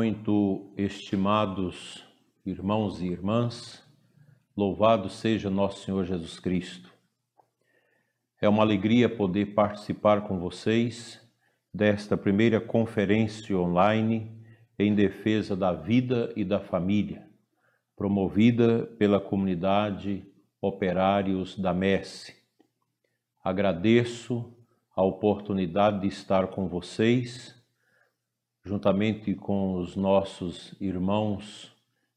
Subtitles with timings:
[0.00, 2.02] Muito estimados
[2.46, 3.86] irmãos e irmãs,
[4.56, 6.90] louvado seja nosso Senhor Jesus Cristo.
[8.40, 11.20] É uma alegria poder participar com vocês
[11.72, 14.42] desta primeira conferência online
[14.78, 17.28] em defesa da vida e da família,
[17.94, 20.26] promovida pela comunidade
[20.62, 22.34] Operários da Messe.
[23.44, 24.50] Agradeço
[24.96, 27.59] a oportunidade de estar com vocês
[28.64, 31.74] juntamente com os nossos irmãos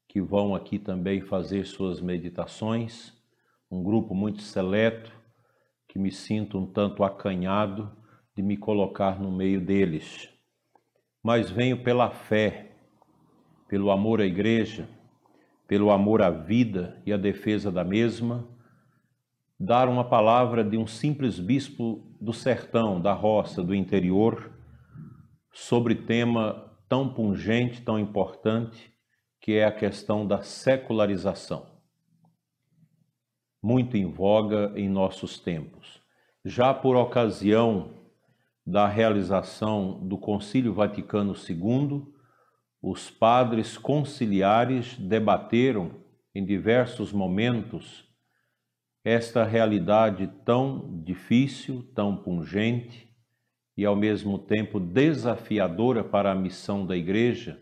[0.08, 3.12] que vão aqui também fazer suas meditações,
[3.70, 5.12] um grupo muito seleto,
[5.88, 7.90] que me sinto um tanto acanhado
[8.36, 10.28] de me colocar no meio deles.
[11.22, 12.76] Mas venho pela fé,
[13.68, 14.88] pelo amor à igreja,
[15.66, 18.46] pelo amor à vida e à defesa da mesma,
[19.58, 24.53] dar uma palavra de um simples bispo do sertão, da roça, do interior,
[25.54, 28.92] sobre tema tão pungente, tão importante,
[29.40, 31.66] que é a questão da secularização,
[33.62, 36.02] muito em voga em nossos tempos.
[36.44, 37.90] Já por ocasião
[38.66, 42.06] da realização do Concílio Vaticano II,
[42.82, 46.02] os padres conciliares debateram
[46.34, 48.04] em diversos momentos
[49.04, 53.13] esta realidade tão difícil, tão pungente,
[53.76, 57.60] e ao mesmo tempo desafiadora para a missão da igreja,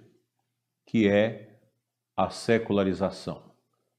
[0.86, 1.60] que é
[2.16, 3.50] a secularização.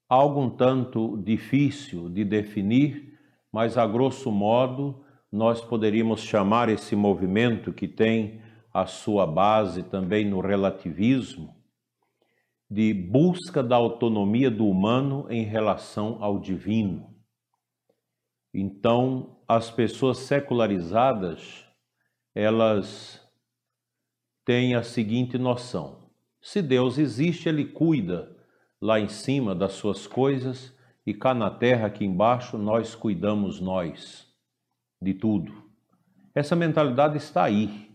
[0.08, 3.18] Algo um tanto difícil de definir,
[3.52, 8.42] mas a grosso modo nós poderíamos chamar esse movimento que tem
[8.72, 11.56] a sua base também no relativismo,
[12.70, 17.14] de busca da autonomia do humano em relação ao divino.
[18.54, 21.63] Então, as pessoas secularizadas
[22.36, 23.22] elas
[24.46, 26.00] têm a seguinte noção:
[26.42, 28.36] se Deus existe, Ele cuida
[28.82, 34.28] lá em cima das suas coisas e cá na terra, aqui embaixo, nós cuidamos nós
[35.02, 35.54] de tudo.
[36.34, 37.90] Essa mentalidade está aí,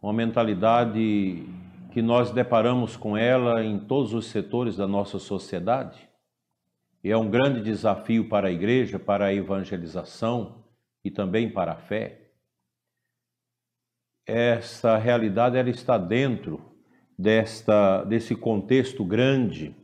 [0.00, 1.46] uma mentalidade
[1.92, 6.08] que nós deparamos com ela em todos os setores da nossa sociedade.
[7.04, 10.64] E é um grande desafio para a igreja, para a evangelização
[11.04, 12.21] e também para a fé
[14.26, 16.60] essa realidade ela está dentro
[17.18, 19.74] desta desse contexto grande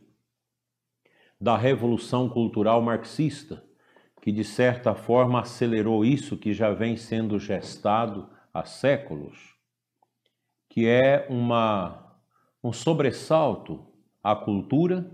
[1.39, 3.63] da revolução cultural marxista,
[4.21, 9.55] que de certa forma acelerou isso que já vem sendo gestado há séculos,
[10.69, 12.05] que é uma
[12.61, 13.87] um sobressalto
[14.21, 15.09] à cultura,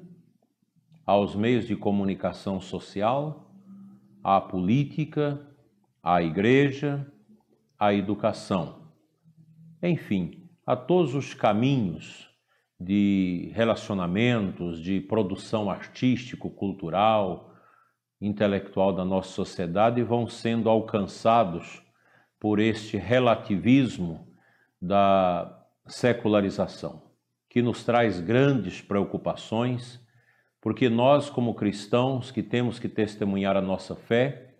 [1.05, 3.51] aos meios de comunicação social,
[4.23, 5.47] à política,
[6.01, 7.05] à igreja,
[7.77, 8.84] à educação
[9.87, 12.29] enfim, a todos os caminhos
[12.79, 17.53] de relacionamentos, de produção artístico-cultural,
[18.19, 21.81] intelectual da nossa sociedade vão sendo alcançados
[22.39, 24.27] por este relativismo
[24.81, 27.03] da secularização,
[27.49, 30.03] que nos traz grandes preocupações,
[30.59, 34.55] porque nós, como cristãos que temos que testemunhar a nossa fé,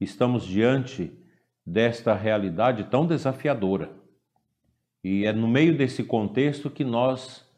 [0.00, 1.12] estamos diante
[1.66, 3.99] desta realidade tão desafiadora
[5.02, 7.48] e é no meio desse contexto que nós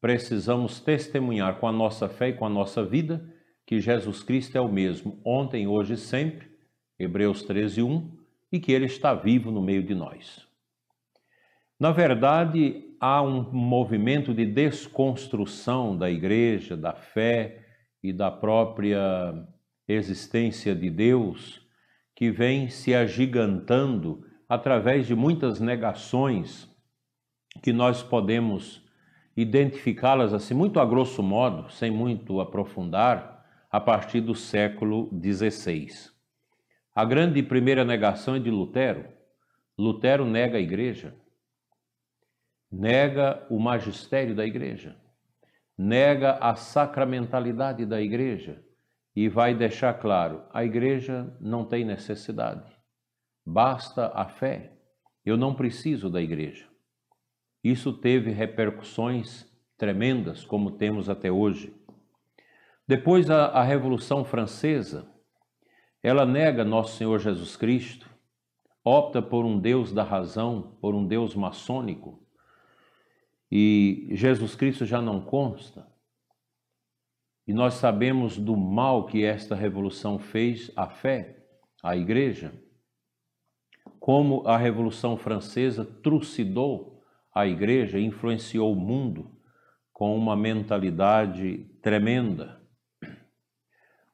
[0.00, 3.34] precisamos testemunhar com a nossa fé e com a nossa vida
[3.66, 6.48] que Jesus Cristo é o mesmo ontem, hoje e sempre,
[6.98, 8.18] Hebreus 13, 1,
[8.50, 10.48] e que Ele está vivo no meio de nós.
[11.78, 17.66] Na verdade, há um movimento de desconstrução da igreja, da fé
[18.02, 19.46] e da própria
[19.86, 21.60] existência de Deus,
[22.16, 26.74] que vem se agigantando através de muitas negações
[27.62, 28.86] que nós podemos
[29.36, 36.10] identificá-las assim, muito a grosso modo, sem muito aprofundar, a partir do século XVI.
[36.94, 39.04] A grande primeira negação é de Lutero.
[39.78, 41.14] Lutero nega a igreja,
[42.70, 44.96] nega o magistério da igreja,
[45.76, 48.60] nega a sacramentalidade da igreja
[49.14, 52.76] e vai deixar claro: a igreja não tem necessidade,
[53.46, 54.72] basta a fé.
[55.24, 56.67] Eu não preciso da igreja.
[57.62, 59.46] Isso teve repercussões
[59.76, 61.74] tremendas, como temos até hoje.
[62.86, 65.08] Depois, a, a Revolução Francesa,
[66.02, 68.08] ela nega nosso Senhor Jesus Cristo,
[68.84, 72.22] opta por um Deus da razão, por um Deus maçônico,
[73.50, 75.86] e Jesus Cristo já não consta.
[77.46, 81.46] E nós sabemos do mal que esta revolução fez à fé,
[81.82, 82.52] à igreja,
[83.98, 86.97] como a Revolução Francesa trucidou
[87.38, 89.30] a igreja, influenciou o mundo
[89.92, 92.60] com uma mentalidade tremenda.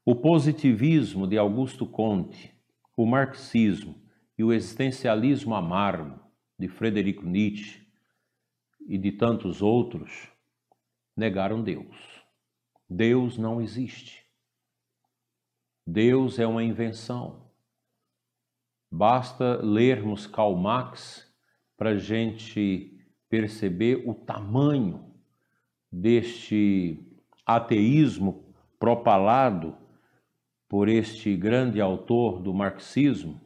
[0.04, 2.54] O positivismo de Augusto Comte,
[2.94, 3.98] o marxismo
[4.36, 6.20] e o existencialismo amargo
[6.58, 7.88] de Frederico Nietzsche
[8.86, 10.28] e de tantos outros
[11.16, 11.96] negaram Deus.
[12.86, 14.22] Deus não existe.
[15.86, 17.50] Deus é uma invenção.
[18.90, 21.26] Basta lermos Karl Marx
[21.74, 22.93] para gente
[23.34, 25.12] perceber o tamanho
[25.90, 27.04] deste
[27.44, 28.44] ateísmo
[28.78, 29.76] propalado
[30.68, 33.40] por este grande autor do marxismo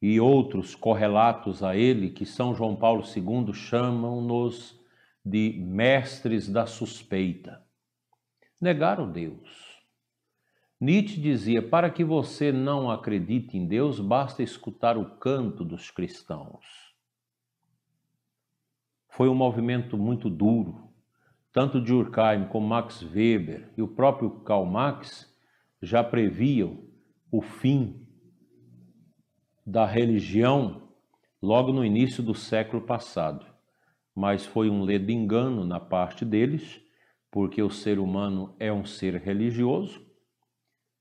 [0.00, 4.80] e outros correlatos a ele, que São João Paulo II chamam-nos
[5.22, 7.62] de mestres da suspeita.
[8.58, 9.78] Negaram Deus.
[10.80, 16.89] Nietzsche dizia: para que você não acredite em Deus, basta escutar o canto dos cristãos.
[19.10, 20.88] Foi um movimento muito duro.
[21.52, 25.28] Tanto Durkheim como Max Weber e o próprio Karl Marx
[25.82, 26.78] já previam
[27.30, 28.06] o fim
[29.66, 30.88] da religião
[31.42, 33.44] logo no início do século passado.
[34.14, 36.80] Mas foi um ledo engano na parte deles,
[37.30, 40.10] porque o ser humano é um ser religioso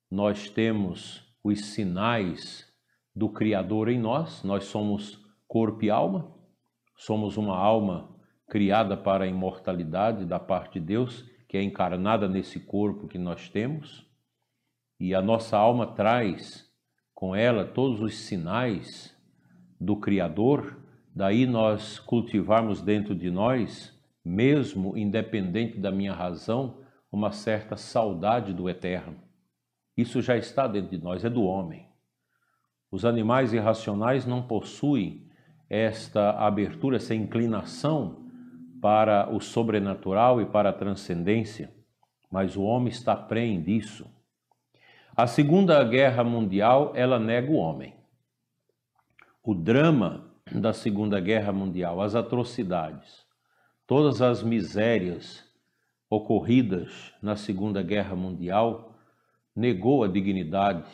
[0.09, 2.67] nós temos os sinais
[3.15, 6.35] do Criador em nós, nós somos corpo e alma,
[6.99, 8.09] somos uma alma
[8.49, 13.47] criada para a imortalidade da parte de Deus, que é encarnada nesse corpo que nós
[13.47, 14.05] temos,
[14.99, 16.69] e a nossa alma traz
[17.15, 19.17] com ela todos os sinais
[19.79, 20.77] do Criador,
[21.15, 28.69] daí nós cultivarmos dentro de nós, mesmo independente da minha razão, uma certa saudade do
[28.69, 29.15] eterno.
[29.95, 31.87] Isso já está dentro de nós, é do homem.
[32.91, 35.28] Os animais irracionais não possuem
[35.69, 38.27] esta abertura, essa inclinação
[38.81, 41.71] para o sobrenatural e para a transcendência,
[42.31, 44.09] mas o homem está prenhe disso.
[45.15, 47.93] A Segunda Guerra Mundial, ela nega o homem.
[49.43, 53.25] O drama da Segunda Guerra Mundial, as atrocidades,
[53.85, 55.43] todas as misérias
[56.09, 58.95] ocorridas na Segunda Guerra Mundial
[59.55, 60.89] negou a dignidade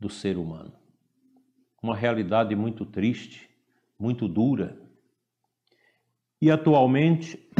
[0.00, 0.72] do ser humano.
[1.82, 3.47] Uma realidade muito triste,
[3.98, 4.80] muito dura.
[6.40, 7.50] E atualmente,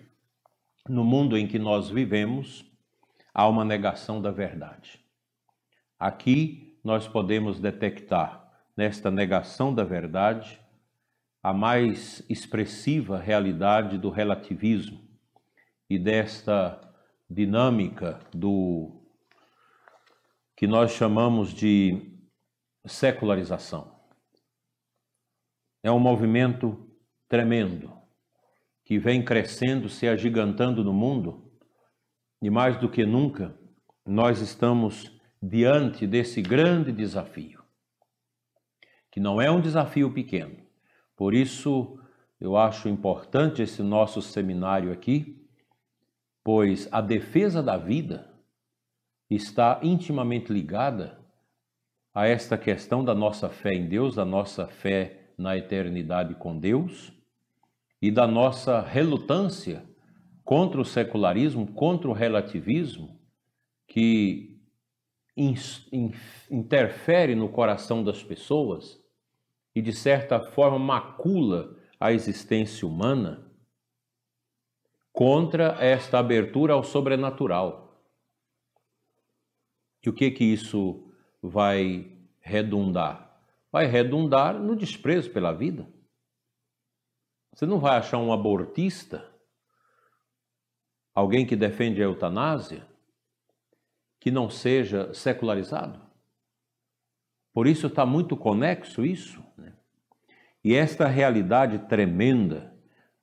[0.88, 2.64] no mundo em que nós vivemos,
[3.32, 5.00] há uma negação da verdade.
[5.98, 10.60] Aqui nós podemos detectar, nesta negação da verdade,
[11.42, 15.00] a mais expressiva realidade do relativismo
[15.88, 16.80] e desta
[17.28, 19.02] dinâmica do
[20.56, 22.18] que nós chamamos de
[22.86, 23.91] secularização.
[25.82, 26.88] É um movimento
[27.28, 27.92] tremendo
[28.84, 31.50] que vem crescendo, se agigantando no mundo,
[32.40, 33.58] e mais do que nunca,
[34.04, 35.10] nós estamos
[35.42, 37.62] diante desse grande desafio,
[39.10, 40.56] que não é um desafio pequeno.
[41.16, 41.98] Por isso,
[42.40, 45.44] eu acho importante esse nosso seminário aqui,
[46.44, 48.32] pois a defesa da vida
[49.30, 51.20] está intimamente ligada
[52.14, 57.12] a esta questão da nossa fé em Deus, da nossa fé na eternidade com Deus
[58.00, 59.84] e da nossa relutância
[60.44, 63.20] contra o secularismo, contra o relativismo
[63.86, 64.60] que
[65.36, 65.54] in,
[65.92, 66.12] in,
[66.50, 69.02] interfere no coração das pessoas
[69.74, 73.50] e de certa forma macula a existência humana
[75.12, 78.02] contra esta abertura ao sobrenatural.
[80.04, 83.31] E o que que isso vai redundar?
[83.72, 85.88] Vai redundar no desprezo pela vida.
[87.54, 89.28] Você não vai achar um abortista,
[91.14, 92.86] alguém que defende a eutanásia,
[94.20, 96.00] que não seja secularizado.
[97.52, 99.42] Por isso está muito conexo isso.
[99.56, 99.74] Né?
[100.62, 102.72] E esta realidade tremenda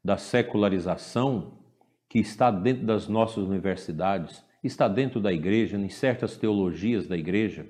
[0.03, 1.63] da secularização
[2.09, 7.69] que está dentro das nossas universidades, está dentro da igreja, em certas teologias da igreja,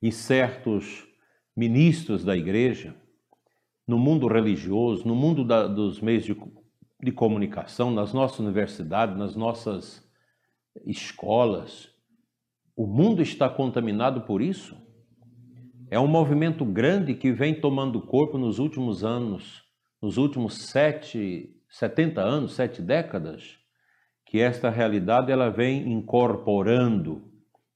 [0.00, 1.06] e certos
[1.56, 2.94] ministros da igreja,
[3.86, 6.36] no mundo religioso, no mundo da, dos meios de,
[7.02, 10.08] de comunicação, nas nossas universidades, nas nossas
[10.86, 11.90] escolas.
[12.76, 14.76] O mundo está contaminado por isso.
[15.90, 19.64] É um movimento grande que vem tomando corpo nos últimos anos,
[20.00, 23.60] nos últimos sete, 70 anos, sete décadas
[24.30, 27.28] que esta realidade ela vem incorporando,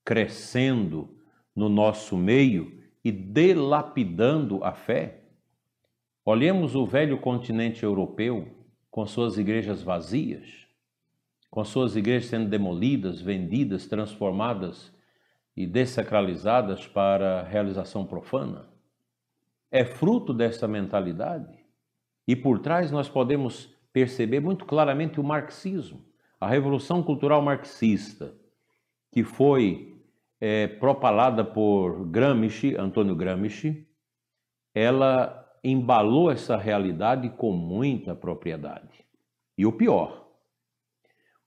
[0.05, 1.14] crescendo
[1.55, 5.21] no nosso meio e delapidando a fé.
[6.25, 8.49] Olhemos o velho continente europeu
[8.91, 10.67] com suas igrejas vazias,
[11.51, 14.93] com suas igrejas sendo demolidas, vendidas, transformadas
[15.57, 18.69] e desacralizadas para realização profana.
[19.71, 21.65] É fruto dessa mentalidade.
[22.27, 26.05] E por trás nós podemos perceber muito claramente o marxismo,
[26.41, 28.35] a revolução cultural marxista,
[29.13, 29.94] que foi
[30.41, 33.87] é, propalada por Gramsci, Antônio Gramsci,
[34.75, 39.05] ela embalou essa realidade com muita propriedade.
[39.57, 40.25] E o pior,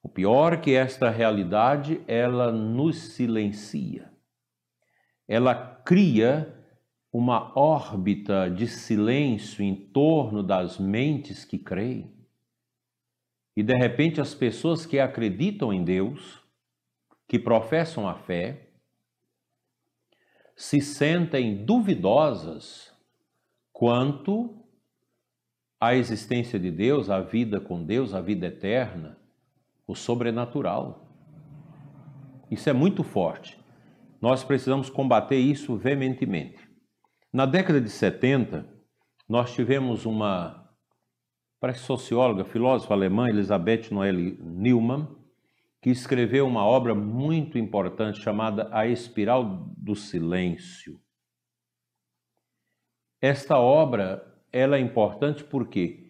[0.02, 4.12] o pior é que esta realidade ela nos silencia.
[5.28, 5.54] Ela
[5.84, 6.58] cria
[7.12, 12.16] uma órbita de silêncio em torno das mentes que creem.
[13.56, 16.42] E de repente as pessoas que acreditam em Deus,
[17.28, 18.67] que professam a fé,
[20.58, 22.92] se sentem duvidosas
[23.72, 24.66] quanto
[25.80, 29.16] à existência de Deus, a vida com Deus, a vida eterna,
[29.86, 31.14] o sobrenatural.
[32.50, 33.60] Isso é muito forte.
[34.20, 36.68] Nós precisamos combater isso veementemente.
[37.32, 38.68] Na década de 70,
[39.30, 40.68] nós tivemos uma
[41.60, 45.08] parece socióloga, filósofa alemã, Elisabeth Noelle Neumann,
[45.82, 51.00] que escreveu uma obra muito importante chamada A Espiral do Silêncio.
[53.22, 56.08] Esta obra ela é importante porque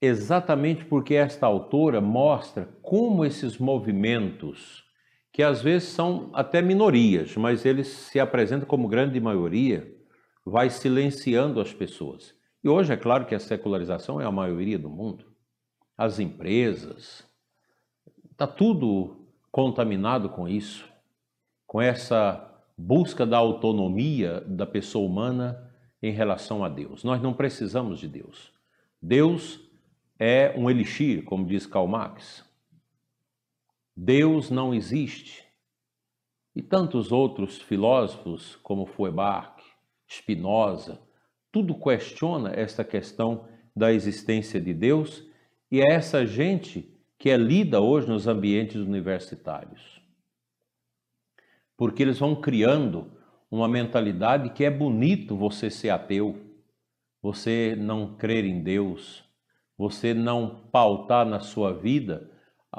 [0.00, 4.84] exatamente porque esta autora mostra como esses movimentos,
[5.32, 9.90] que às vezes são até minorias, mas eles se apresentam como grande maioria,
[10.44, 12.34] vai silenciando as pessoas.
[12.62, 15.24] E hoje é claro que a secularização é a maioria do mundo.
[15.96, 17.25] As empresas,
[18.36, 19.16] está tudo
[19.50, 20.86] contaminado com isso,
[21.66, 27.02] com essa busca da autonomia da pessoa humana em relação a Deus.
[27.02, 28.52] Nós não precisamos de Deus.
[29.00, 29.58] Deus
[30.18, 32.44] é um elixir, como diz Karl Marx.
[33.96, 35.42] Deus não existe.
[36.54, 39.62] E tantos outros filósofos, como Feuerbach,
[40.06, 41.00] Spinoza,
[41.50, 45.24] tudo questiona esta questão da existência de Deus
[45.70, 50.00] e é essa gente que é lida hoje nos ambientes universitários.
[51.76, 53.10] Porque eles vão criando
[53.50, 56.38] uma mentalidade que é bonito você ser ateu,
[57.22, 59.24] você não crer em Deus,
[59.76, 62.30] você não pautar na sua vida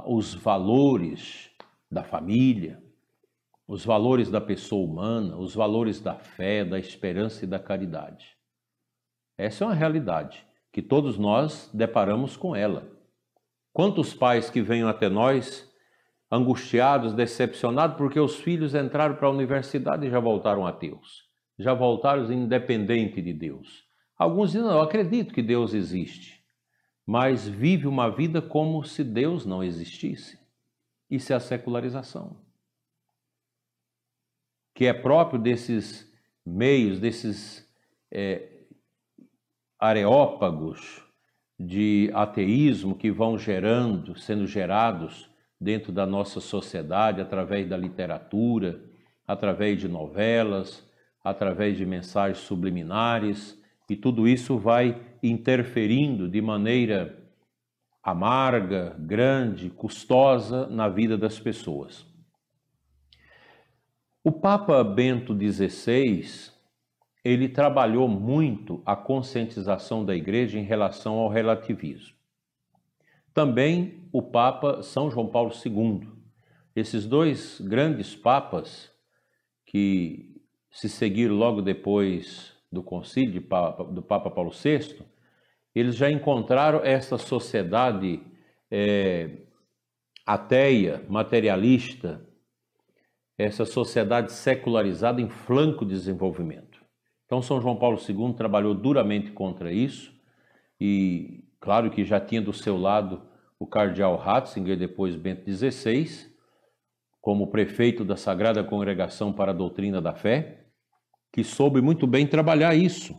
[0.05, 1.49] os valores
[1.89, 2.81] da família,
[3.67, 8.37] os valores da pessoa humana, os valores da fé, da esperança e da caridade.
[9.37, 12.96] Essa é uma realidade que todos nós deparamos com ela.
[13.77, 15.71] Quantos pais que vêm até nós
[16.31, 21.29] angustiados, decepcionados porque os filhos entraram para a universidade e já voltaram ateus,
[21.59, 23.85] já voltaram independente de Deus.
[24.17, 26.43] Alguns dizem: "Não, eu acredito que Deus existe"
[27.05, 30.39] mas vive uma vida como se Deus não existisse.
[31.07, 32.35] Isso é a secularização.
[34.73, 36.11] Que é próprio desses
[36.43, 37.63] meios, desses
[38.11, 38.65] é,
[39.79, 41.06] areópagos
[41.59, 48.79] de ateísmo que vão gerando, sendo gerados dentro da nossa sociedade através da literatura,
[49.27, 50.87] através de novelas,
[51.23, 53.59] através de mensagens subliminares,
[53.89, 57.17] e tudo isso vai interferindo de maneira
[58.03, 62.05] amarga, grande, custosa na vida das pessoas.
[64.23, 66.51] O Papa Bento XVI,
[67.27, 72.15] ele trabalhou muito a conscientização da igreja em relação ao relativismo.
[73.33, 76.07] Também o Papa São João Paulo II.
[76.73, 78.89] Esses dois grandes papas
[79.65, 80.41] que
[80.71, 83.41] se seguiram logo depois do concílio
[83.91, 85.03] do Papa Paulo VI,
[85.75, 88.21] eles já encontraram essa sociedade
[88.71, 89.31] é,
[90.25, 92.25] ateia, materialista,
[93.37, 96.66] essa sociedade secularizada em flanco de desenvolvimento.
[97.27, 100.11] Então, São João Paulo II trabalhou duramente contra isso
[100.79, 103.21] e, claro que já tinha do seu lado
[103.59, 106.31] o cardeal Ratzinger, depois Bento XVI,
[107.19, 110.67] como prefeito da Sagrada Congregação para a Doutrina da Fé,
[111.33, 113.13] que soube muito bem trabalhar isso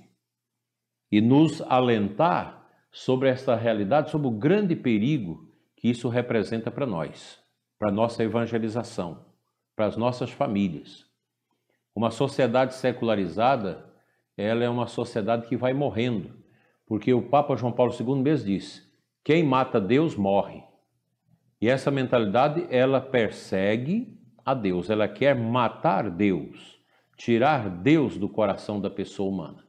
[1.13, 7.39] e nos alentar sobre essa realidade, sobre o grande perigo que isso representa para nós,
[7.79, 9.27] para nossa evangelização,
[9.77, 11.07] para as nossas famílias.
[11.95, 13.88] Uma sociedade secularizada,
[14.39, 16.35] ela é uma sociedade que vai morrendo,
[16.87, 18.83] porque o Papa João Paulo II mesmo disse:
[19.25, 20.63] quem mata Deus morre.
[21.61, 26.79] E essa mentalidade, ela persegue a Deus, ela quer matar Deus
[27.19, 29.65] tirar Deus do coração da pessoa humana.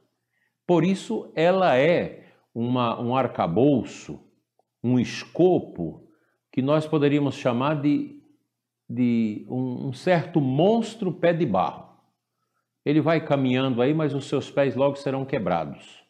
[0.66, 4.20] Por isso, ela é uma, um arcabouço,
[4.82, 6.08] um escopo
[6.52, 8.22] que nós poderíamos chamar de,
[8.88, 11.89] de um, um certo monstro pé de barro.
[12.90, 16.02] Ele vai caminhando aí, mas os seus pés logo serão quebrados.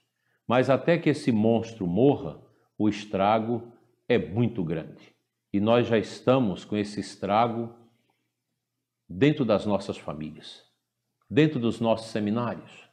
[0.48, 2.40] Mas até que esse monstro morra,
[2.78, 3.70] o estrago
[4.08, 5.14] é muito grande.
[5.52, 7.68] E nós já estamos com esse estrago
[9.06, 10.64] dentro das nossas famílias,
[11.28, 12.88] dentro dos nossos seminários,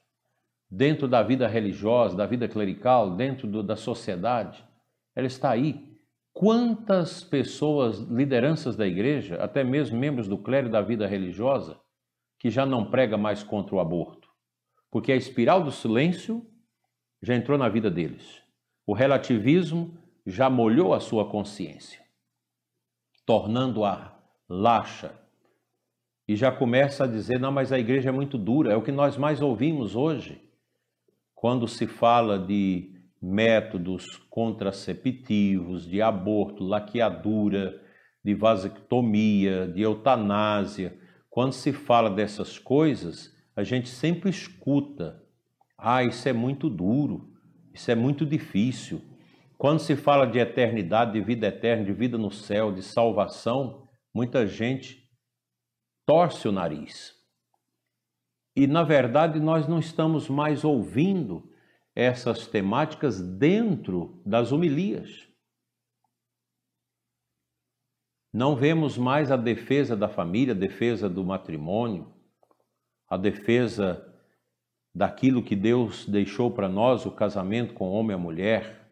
[0.70, 4.62] dentro da vida religiosa, da vida clerical, dentro do, da sociedade.
[5.16, 5.96] Ela está aí.
[6.34, 11.80] Quantas pessoas, lideranças da igreja, até mesmo membros do clero da vida religiosa,
[12.40, 14.30] que já não prega mais contra o aborto?
[14.90, 16.46] Porque a espiral do silêncio
[17.22, 18.42] já entrou na vida deles.
[18.86, 22.02] O relativismo já molhou a sua consciência,
[23.26, 24.18] tornando-a
[24.48, 25.14] laxa.
[26.28, 28.74] E já começa a dizer: não, mas a igreja é muito dura.
[28.74, 30.42] É o que nós mais ouvimos hoje,
[31.34, 37.82] quando se fala de métodos contraceptivos, de aborto, laqueadura,
[38.24, 40.98] de vasectomia, de eutanásia.
[41.38, 45.24] Quando se fala dessas coisas, a gente sempre escuta:
[45.78, 47.32] ah, isso é muito duro,
[47.72, 49.04] isso é muito difícil.
[49.56, 54.48] Quando se fala de eternidade, de vida eterna, de vida no céu, de salvação, muita
[54.48, 55.08] gente
[56.08, 57.14] torce o nariz.
[58.56, 61.48] E na verdade nós não estamos mais ouvindo
[61.96, 65.27] essas temáticas dentro das homilias.
[68.38, 72.14] Não vemos mais a defesa da família, a defesa do matrimônio,
[73.10, 74.14] a defesa
[74.94, 78.92] daquilo que Deus deixou para nós, o casamento com o homem e a mulher.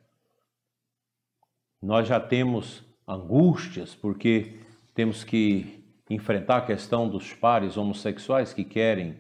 [1.80, 4.62] Nós já temos angústias porque
[4.96, 9.16] temos que enfrentar a questão dos pares homossexuais que querem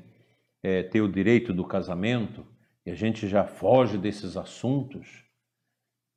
[0.63, 2.43] é, ter o direito do casamento
[2.83, 5.23] e a gente já foge desses assuntos.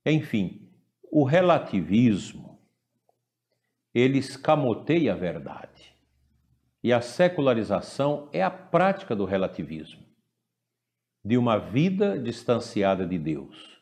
[0.07, 0.67] Enfim,
[1.13, 2.48] o relativismo
[3.99, 5.95] ele escamoteia a verdade.
[6.83, 10.03] E a secularização é a prática do relativismo,
[11.25, 13.79] de uma vida distanciada de Deus,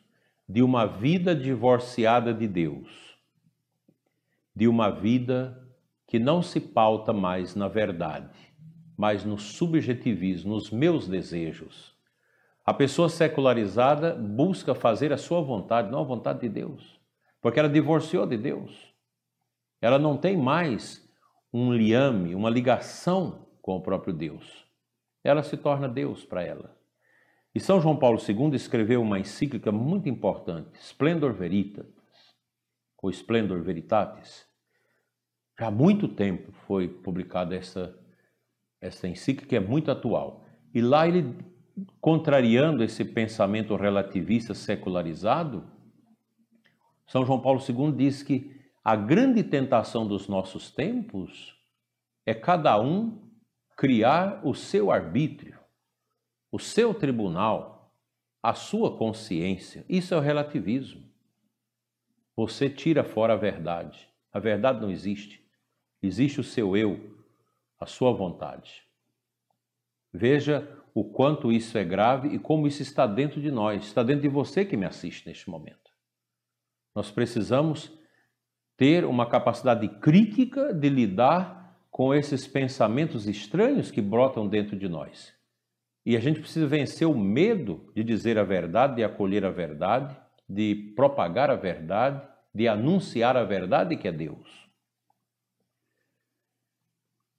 [0.49, 3.17] de uma vida divorciada de Deus,
[4.55, 5.63] de uma vida
[6.07, 8.37] que não se pauta mais na verdade,
[8.97, 11.95] mas no subjetivismo, nos meus desejos.
[12.65, 16.99] A pessoa secularizada busca fazer a sua vontade, não a vontade de Deus,
[17.41, 18.96] porque ela divorciou de Deus.
[19.81, 21.07] Ela não tem mais
[21.53, 24.65] um liame, uma ligação com o próprio Deus.
[25.23, 26.75] Ela se torna Deus para ela.
[27.53, 31.91] E São João Paulo II escreveu uma encíclica muito importante, Splendor Veritatis,
[33.01, 34.47] ou Splendor Veritatis.
[35.59, 37.97] Já há muito tempo foi publicada essa,
[38.79, 40.45] essa encíclica, que é muito atual.
[40.73, 41.35] E lá ele
[42.01, 45.63] contrariando esse pensamento relativista secularizado,
[47.07, 48.56] São João Paulo II diz que
[48.87, 51.53] a grande tentação dos nossos tempos
[52.25, 53.21] é cada um
[53.75, 55.59] criar o seu arbítrio,
[56.49, 57.93] o seu tribunal,
[58.41, 59.83] a sua consciência.
[59.89, 61.03] Isso é o relativismo.
[62.33, 64.07] Você tira fora a verdade.
[64.31, 65.45] A verdade não existe.
[66.01, 67.13] Existe o seu eu,
[67.77, 68.85] a sua vontade.
[70.13, 74.21] Veja o quanto isso é grave e como isso está dentro de nós, está dentro
[74.21, 75.91] de você que me assiste neste momento.
[76.95, 77.97] Nós precisamos
[78.77, 85.33] ter uma capacidade crítica de lidar com esses pensamentos estranhos que brotam dentro de nós.
[86.05, 90.15] E a gente precisa vencer o medo de dizer a verdade, de acolher a verdade,
[90.47, 94.69] de propagar a verdade, de anunciar a verdade que é Deus.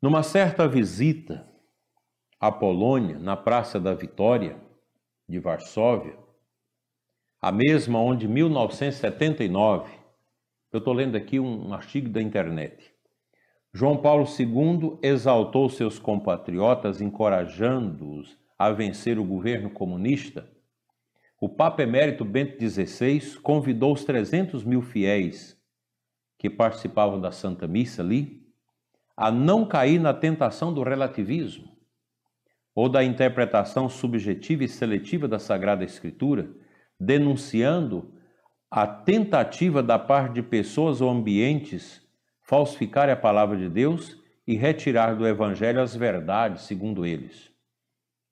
[0.02, 1.48] Numa certa visita
[2.38, 4.56] a Polônia, na Praça da Vitória,
[5.28, 6.16] de Varsóvia,
[7.40, 9.97] a mesma onde, em 1979,
[10.72, 12.92] eu estou lendo aqui um artigo da internet,
[13.72, 20.50] João Paulo II exaltou seus compatriotas, encorajando-os a vencer o governo comunista.
[21.40, 25.56] O Papa Emérito Bento XVI convidou os 300 mil fiéis
[26.38, 28.48] que participavam da Santa Missa ali
[29.16, 31.76] a não cair na tentação do relativismo
[32.74, 36.48] ou da interpretação subjetiva e seletiva da Sagrada Escritura,
[36.98, 38.12] denunciando
[38.70, 42.06] a tentativa da parte de pessoas ou ambientes
[42.42, 47.50] falsificar a palavra de Deus e retirar do Evangelho as verdades, segundo eles,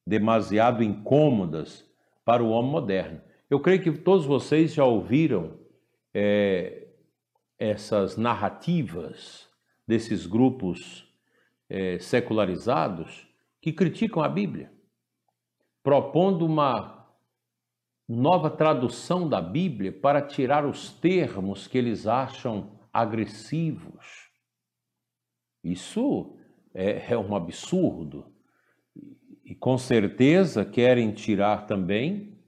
[0.06, 1.84] demasiado incômodas
[2.24, 3.20] para o homem moderno.
[3.48, 5.58] Eu creio que todos vocês já ouviram
[6.14, 6.86] é,
[7.58, 9.46] essas narrativas
[9.86, 11.06] desses grupos
[11.68, 13.28] é, secularizados
[13.60, 14.72] que criticam a Bíblia,
[15.82, 16.95] propondo uma
[18.08, 24.30] nova tradução da Bíblia para tirar os termos que eles acham agressivos.
[25.62, 26.36] Isso
[26.72, 28.32] é, é um absurdo.
[29.44, 32.38] E com certeza querem tirar também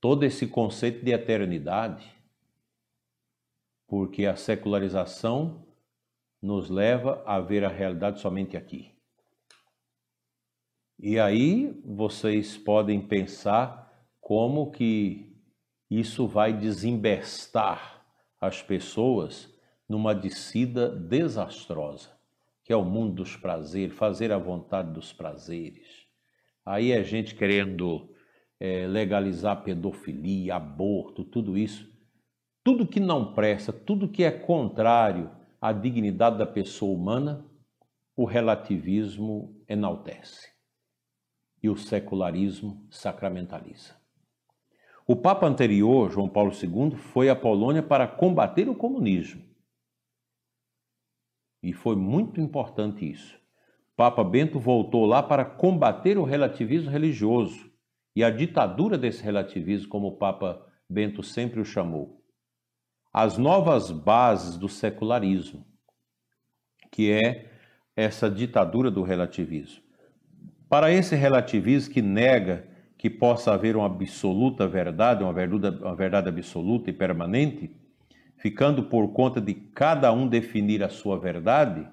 [0.00, 2.10] todo esse conceito de eternidade,
[3.86, 5.66] porque a secularização
[6.40, 8.90] nos leva a ver a realidade somente aqui.
[10.98, 13.81] E aí vocês podem pensar
[14.32, 15.30] como que
[15.90, 18.02] isso vai desembestar
[18.40, 19.54] as pessoas
[19.86, 22.08] numa descida desastrosa,
[22.64, 26.06] que é o mundo dos prazeres, fazer a vontade dos prazeres.
[26.64, 28.08] Aí é gente querendo
[28.58, 31.86] é, legalizar pedofilia, aborto, tudo isso.
[32.64, 37.44] Tudo que não presta, tudo que é contrário à dignidade da pessoa humana,
[38.16, 40.48] o relativismo enaltece
[41.62, 44.00] e o secularismo sacramentaliza.
[45.06, 49.42] O Papa anterior, João Paulo II, foi à Polônia para combater o comunismo.
[51.62, 53.40] E foi muito importante isso.
[53.96, 57.70] Papa Bento voltou lá para combater o relativismo religioso
[58.16, 62.22] e a ditadura desse relativismo, como o Papa Bento sempre o chamou.
[63.12, 65.66] As novas bases do secularismo,
[66.90, 67.50] que é
[67.94, 69.82] essa ditadura do relativismo.
[70.68, 72.71] Para esse relativismo que nega
[73.02, 77.74] que possa haver uma absoluta verdade, uma verdade, uma verdade absoluta e permanente,
[78.36, 81.90] ficando por conta de cada um definir a sua verdade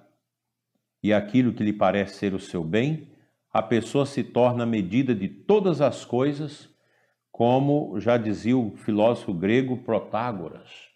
[1.02, 3.12] e aquilo que lhe parece ser o seu bem,
[3.52, 6.70] a pessoa se torna medida de todas as coisas,
[7.32, 10.90] como já dizia o filósofo grego Protágoras.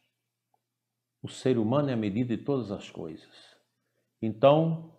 [1.24, 3.58] O ser humano é a medida de todas as coisas.
[4.22, 4.96] Então,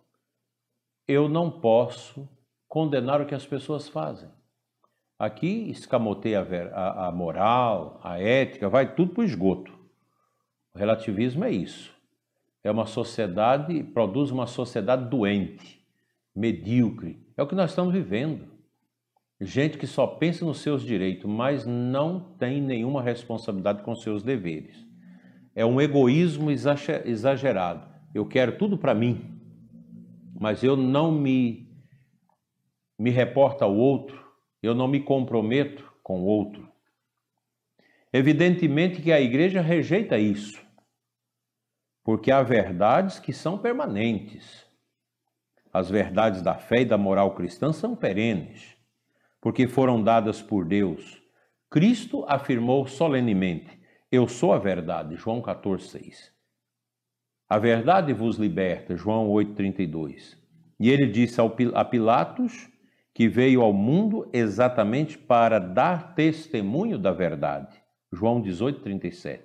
[1.07, 2.27] eu não posso
[2.67, 4.29] condenar o que as pessoas fazem.
[5.17, 6.41] Aqui escamoteia
[6.73, 9.71] a, a, moral, a ética, vai tudo para o esgoto.
[10.73, 11.93] O relativismo é isso.
[12.61, 15.81] É uma sociedade, produz uma sociedade doente,
[16.35, 17.25] medíocre.
[17.37, 18.45] É o que nós estamos vivendo.
[19.39, 24.85] Gente que só pensa nos seus direitos, mas não tem nenhuma responsabilidade com seus deveres.
[25.53, 27.87] É um egoísmo exagerado.
[28.13, 29.39] Eu quero tudo para mim,
[30.37, 31.65] mas eu não me
[32.97, 34.24] me reporta ao outro,
[34.65, 36.67] eu não me comprometo com o outro.
[38.11, 40.63] Evidentemente que a igreja rejeita isso,
[42.03, 44.65] porque há verdades que são permanentes.
[45.73, 48.77] As verdades da fé e da moral cristã são perenes,
[49.41, 51.21] porque foram dadas por Deus.
[51.69, 53.77] Cristo afirmou solenemente:
[54.11, 56.31] Eu sou a verdade, João 14,6.
[57.49, 60.37] A verdade vos liberta, João 8,32.
[60.79, 61.39] E ele disse
[61.73, 62.69] a Pilatos
[63.15, 67.81] que veio ao mundo exatamente para dar testemunho da verdade.
[68.11, 69.41] João 18, 37.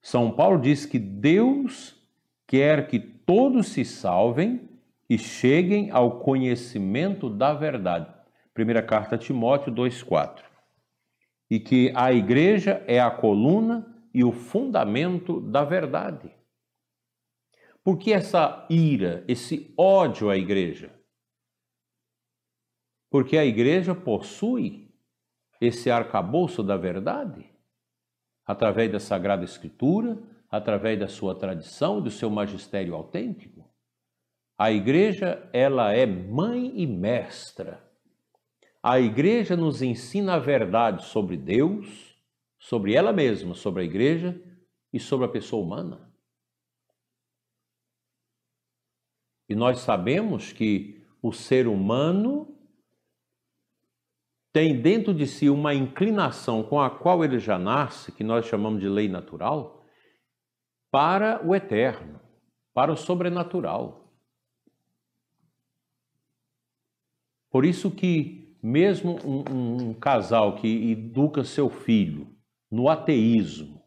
[0.00, 2.00] São Paulo diz que Deus
[2.46, 4.68] quer que todos se salvem
[5.10, 8.14] e cheguem ao conhecimento da verdade.
[8.54, 10.44] Primeira carta a Timóteo 2,4.
[11.50, 16.30] E que a igreja é a coluna e o fundamento da verdade.
[17.82, 20.95] Por que essa ira, esse ódio à igreja?
[23.10, 24.90] Porque a igreja possui
[25.60, 27.50] esse arcabouço da verdade,
[28.44, 30.18] através da Sagrada Escritura,
[30.50, 33.68] através da sua tradição, do seu magistério autêntico.
[34.58, 37.84] A igreja, ela é mãe e mestra.
[38.82, 42.16] A igreja nos ensina a verdade sobre Deus,
[42.58, 44.40] sobre ela mesma, sobre a igreja
[44.92, 46.12] e sobre a pessoa humana.
[49.48, 52.55] E nós sabemos que o ser humano
[54.56, 58.80] tem dentro de si uma inclinação com a qual ele já nasce, que nós chamamos
[58.80, 59.84] de lei natural,
[60.90, 62.18] para o eterno,
[62.72, 64.10] para o sobrenatural.
[67.50, 72.26] Por isso que mesmo um, um, um casal que educa seu filho
[72.70, 73.82] no ateísmo,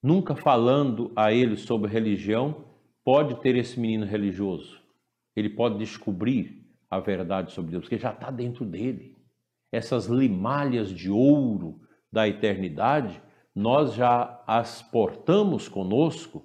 [0.00, 2.66] nunca falando a ele sobre religião,
[3.02, 4.80] pode ter esse menino religioso.
[5.34, 9.13] Ele pode descobrir a verdade sobre Deus, porque já está dentro dele
[9.74, 13.20] essas limalhas de ouro da eternidade,
[13.54, 16.44] nós já as portamos conosco,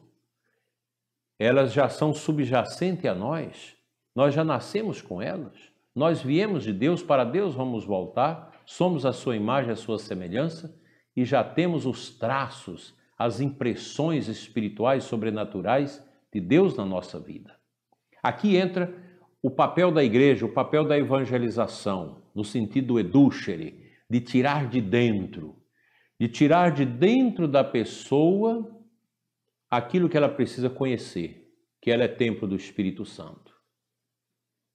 [1.37, 3.75] elas já são subjacentes a nós,
[4.15, 5.53] nós já nascemos com elas,
[5.95, 10.75] nós viemos de Deus, para Deus vamos voltar, somos a sua imagem, a sua semelhança
[11.15, 17.55] e já temos os traços, as impressões espirituais sobrenaturais de Deus na nossa vida.
[18.21, 18.93] Aqui entra
[19.41, 25.55] o papel da igreja, o papel da evangelização, no sentido edúchere, de tirar de dentro,
[26.19, 28.75] de tirar de dentro da pessoa
[29.69, 33.55] aquilo que ela precisa conhecer, que ela é templo do Espírito Santo,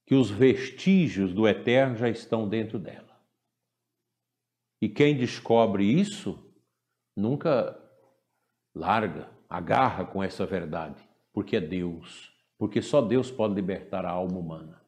[0.07, 3.15] que os vestígios do eterno já estão dentro dela.
[4.81, 6.53] E quem descobre isso
[7.17, 7.79] nunca
[8.75, 14.39] larga, agarra com essa verdade, porque é Deus, porque só Deus pode libertar a alma
[14.39, 14.83] humana.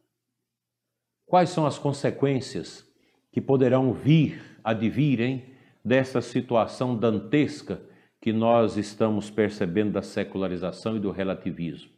[1.27, 2.87] Quais são as consequências
[3.33, 7.81] que poderão vir, advirem, dessa situação dantesca
[8.21, 11.91] que nós estamos percebendo da secularização e do relativismo?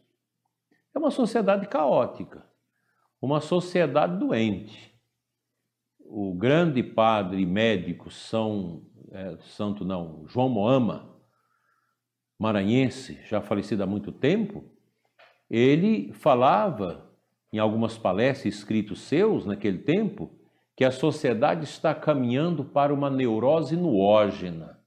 [0.95, 2.45] É uma sociedade caótica,
[3.21, 4.95] uma sociedade doente.
[6.01, 11.17] O grande padre médico São é, Santo não, João Moama,
[12.39, 14.65] maranhense, já falecido há muito tempo,
[15.51, 17.11] ele falava
[17.53, 20.31] em algumas palestras escritos seus naquele tempo
[20.77, 24.79] que a sociedade está caminhando para uma neurose nuógena,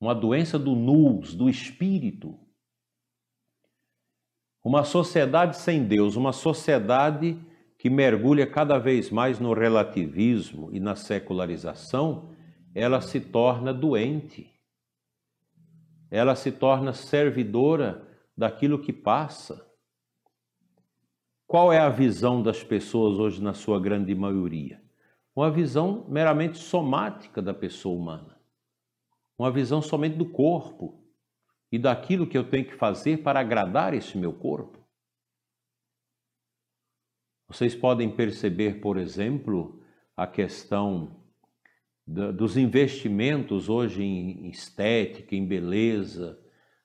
[0.00, 2.36] uma doença do nus, do espírito.
[4.64, 7.38] Uma sociedade sem Deus, uma sociedade
[7.78, 12.30] que mergulha cada vez mais no relativismo e na secularização,
[12.74, 14.50] ela se torna doente.
[16.10, 19.71] Ela se torna servidora daquilo que passa.
[21.52, 24.82] Qual é a visão das pessoas hoje, na sua grande maioria?
[25.36, 28.40] Uma visão meramente somática da pessoa humana.
[29.38, 31.04] Uma visão somente do corpo
[31.70, 34.78] e daquilo que eu tenho que fazer para agradar esse meu corpo.
[37.46, 39.84] Vocês podem perceber, por exemplo,
[40.16, 41.22] a questão
[42.06, 46.42] dos investimentos hoje em estética, em beleza,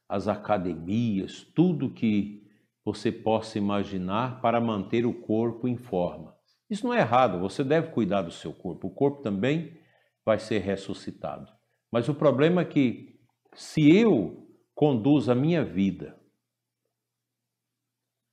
[0.09, 2.45] as academias, tudo que
[2.87, 6.33] você possa imaginar para manter o corpo em forma.
[6.69, 8.87] Isso não é errado, você deve cuidar do seu corpo.
[8.87, 9.77] O corpo também
[10.25, 11.51] vai ser ressuscitado.
[11.91, 13.19] Mas o problema é que
[13.53, 16.17] se eu conduzo a minha vida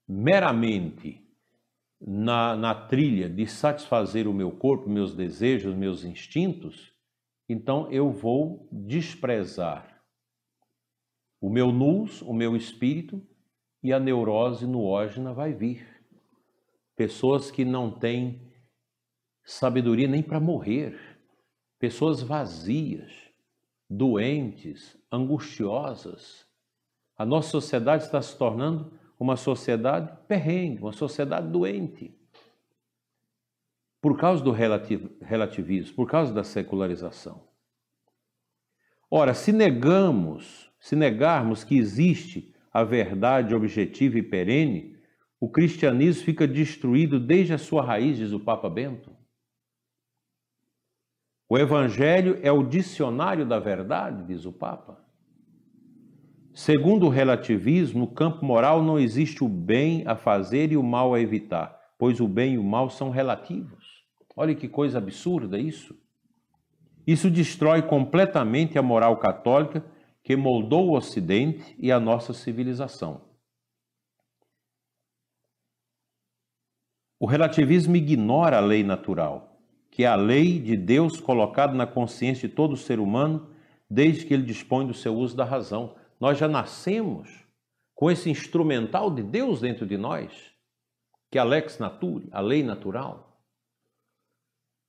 [0.07, 1.21] meramente
[2.01, 6.95] na, na trilha de satisfazer o meu corpo, meus desejos, meus instintos,
[7.49, 10.01] então eu vou desprezar
[11.41, 13.21] o meu nus, o meu espírito,
[13.85, 15.87] e a neurose noógena vai vir.
[16.97, 18.41] Pessoas que não têm
[19.45, 20.99] sabedoria nem para morrer,
[21.79, 23.13] pessoas vazias,
[23.89, 26.47] doentes, angustiosas.
[27.15, 32.17] A nossa sociedade está se tornando uma sociedade perrengue, uma sociedade doente.
[34.01, 37.47] Por causa do relativismo, por causa da secularização.
[39.11, 44.97] Ora, se negamos, se negarmos que existe a verdade objetiva e perene,
[45.41, 49.13] o cristianismo fica destruído desde a sua raiz, diz o Papa Bento.
[51.49, 54.99] O Evangelho é o dicionário da verdade, diz o Papa.
[56.53, 61.15] Segundo o relativismo, no campo moral não existe o bem a fazer e o mal
[61.15, 64.05] a evitar, pois o bem e o mal são relativos.
[64.37, 65.97] Olha que coisa absurda isso.
[67.07, 69.85] Isso destrói completamente a moral católica
[70.25, 73.21] que moldou o Ocidente e a nossa civilização.
[77.21, 79.61] O relativismo ignora a lei natural,
[79.91, 83.51] que é a lei de Deus colocada na consciência de todo ser humano
[83.89, 85.95] desde que ele dispõe do seu uso da razão.
[86.19, 87.45] Nós já nascemos
[87.95, 90.33] com esse instrumental de Deus dentro de nós,
[91.31, 93.43] que é a lex naturae, a lei natural.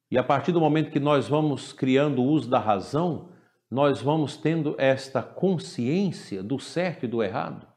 [0.10, 3.35] E a partir do momento que nós vamos criando o uso da razão,
[3.76, 7.68] nós vamos tendo esta consciência do certo e do errado.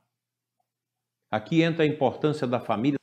[1.28, 2.96] Aqui entra a importância da família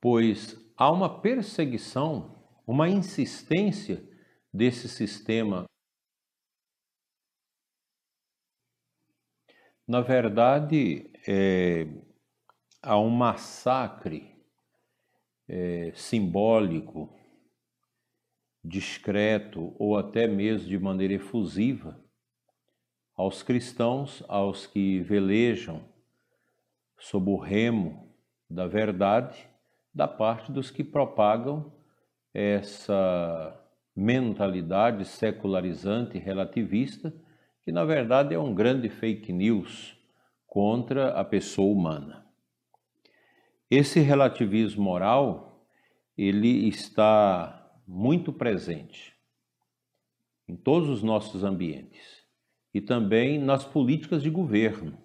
[0.00, 4.02] pois há uma perseguição, uma insistência
[4.50, 5.66] desse sistema.
[9.90, 11.84] Na verdade, é,
[12.80, 14.36] há um massacre
[15.48, 17.12] é, simbólico,
[18.62, 22.00] discreto ou até mesmo de maneira efusiva
[23.16, 25.84] aos cristãos, aos que velejam
[26.96, 28.14] sob o remo
[28.48, 29.44] da verdade
[29.92, 31.72] da parte dos que propagam
[32.32, 33.60] essa
[33.96, 37.12] mentalidade secularizante e relativista,
[37.62, 39.96] que na verdade é um grande fake news
[40.46, 42.26] contra a pessoa humana.
[43.70, 45.64] Esse relativismo moral,
[46.18, 49.14] ele está muito presente
[50.48, 52.24] em todos os nossos ambientes
[52.74, 54.98] e também nas políticas de governo.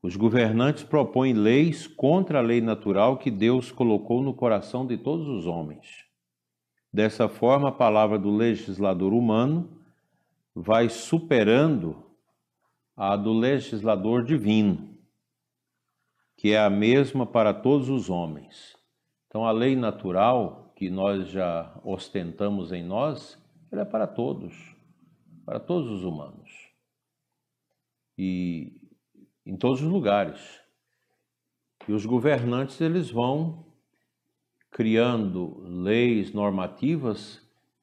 [0.00, 5.26] Os governantes propõem leis contra a lei natural que Deus colocou no coração de todos
[5.26, 6.04] os homens.
[6.92, 9.77] Dessa forma, a palavra do legislador humano
[10.60, 12.04] vai superando
[12.96, 14.98] a do legislador divino,
[16.36, 18.76] que é a mesma para todos os homens.
[19.26, 23.40] Então, a lei natural que nós já ostentamos em nós,
[23.70, 24.74] ela é para todos,
[25.44, 26.50] para todos os humanos.
[28.16, 28.72] E
[29.46, 30.60] em todos os lugares.
[31.86, 33.64] E os governantes eles vão
[34.70, 37.40] criando leis normativas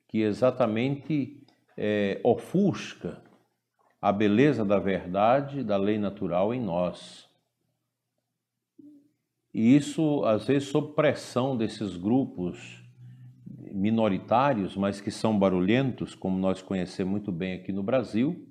[0.07, 1.44] que exatamente
[1.77, 3.21] é, ofusca
[4.01, 7.27] a beleza da verdade, da lei natural em nós.
[9.53, 12.83] E isso, às vezes, sob pressão desses grupos
[13.71, 18.47] minoritários, mas que são barulhentos, como nós conhecemos muito bem aqui no Brasil,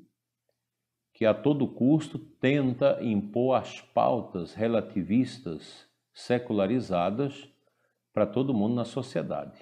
[1.12, 7.48] que a todo custo tenta impor as pautas relativistas secularizadas
[8.12, 9.60] para todo mundo na sociedade.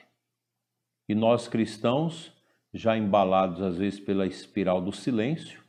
[1.08, 2.32] E nós cristãos,
[2.72, 5.62] já embalados às vezes pela espiral do silêncio,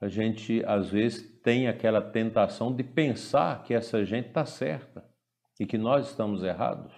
[0.00, 5.04] a gente às vezes tem aquela tentação de pensar que essa gente está certa
[5.58, 6.92] e que nós estamos errados.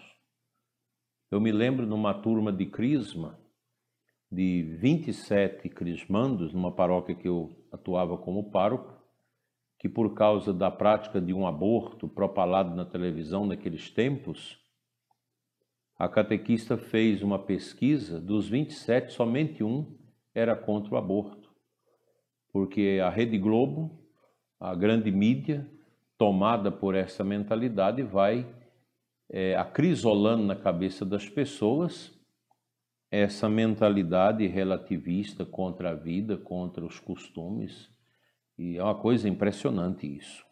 [1.30, 3.38] Eu me lembro numa turma de crisma,
[4.30, 9.00] de 27 crismandos, numa paróquia que eu atuava como pároco,
[9.78, 14.59] que por causa da prática de um aborto propalado na televisão naqueles tempos,
[16.00, 19.98] a catequista fez uma pesquisa, dos 27, somente um
[20.34, 21.52] era contra o aborto.
[22.50, 24.02] Porque a Rede Globo,
[24.58, 25.70] a grande mídia,
[26.16, 28.50] tomada por essa mentalidade, vai
[29.28, 32.18] é, acrisolando na cabeça das pessoas
[33.10, 37.90] essa mentalidade relativista contra a vida, contra os costumes,
[38.56, 40.46] e é uma coisa impressionante isso.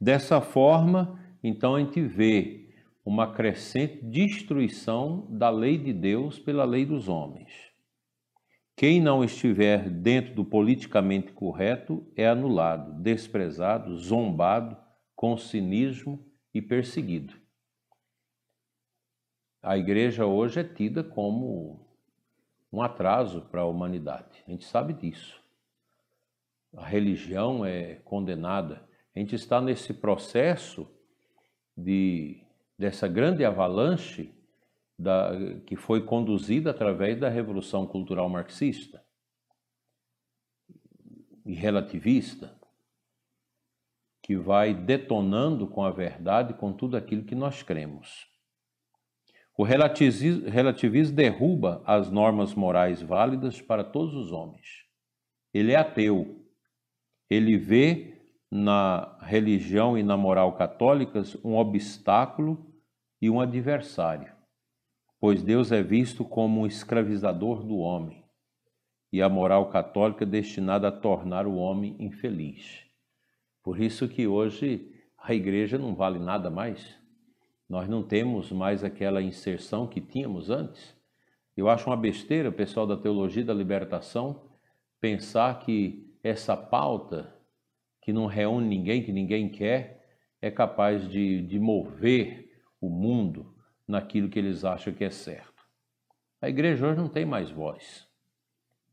[0.00, 2.67] Dessa forma, então a gente vê
[3.08, 7.52] uma crescente destruição da lei de Deus pela lei dos homens.
[8.76, 14.76] Quem não estiver dentro do politicamente correto é anulado, desprezado, zombado,
[15.16, 17.34] com cinismo e perseguido
[19.62, 21.86] a igreja hoje é tida como
[22.72, 24.42] um atraso para a humanidade.
[24.46, 25.42] A gente sabe disso.
[26.74, 28.88] A religião é condenada.
[29.14, 30.88] A gente está nesse processo
[31.76, 32.42] de
[32.78, 34.32] dessa grande avalanche
[34.98, 35.32] da,
[35.66, 39.04] que foi conduzida através da revolução cultural marxista
[41.44, 42.56] e relativista,
[44.22, 48.26] que vai detonando com a verdade, com tudo aquilo que nós cremos.
[49.56, 54.84] O relativismo derruba as normas morais válidas para todos os homens.
[55.52, 56.46] Ele é ateu.
[57.28, 58.18] Ele vê
[58.50, 62.67] na religião e na moral católicas um obstáculo
[63.20, 64.32] e um adversário,
[65.20, 68.24] pois Deus é visto como um escravizador do homem
[69.12, 72.84] e a moral católica é destinada a tornar o homem infeliz.
[73.62, 76.96] Por isso que hoje a igreja não vale nada mais.
[77.68, 80.94] Nós não temos mais aquela inserção que tínhamos antes.
[81.56, 84.42] Eu acho uma besteira o pessoal da teologia da libertação
[85.00, 87.34] pensar que essa pauta,
[88.02, 90.06] que não reúne ninguém, que ninguém quer,
[90.40, 92.47] é capaz de, de mover
[92.80, 93.54] o mundo
[93.86, 95.66] naquilo que eles acham que é certo.
[96.40, 98.06] A igreja hoje não tem mais voz.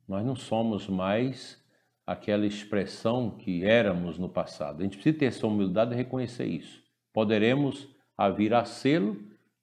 [0.07, 1.63] Nós não somos mais
[2.05, 4.79] aquela expressão que éramos no passado.
[4.79, 6.83] A gente precisa ter essa humildade e reconhecer isso.
[7.11, 9.17] Poderemos a vir a sê-lo